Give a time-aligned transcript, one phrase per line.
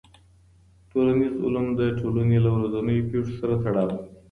[0.91, 4.07] ټولنیز علوم د ټولني له ورځنیو پېښو سره تړاو لري.